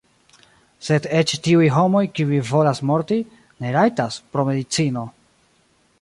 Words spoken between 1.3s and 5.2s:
tiuj homoj, kiuj volas morti, ne rajtas, pro medicino.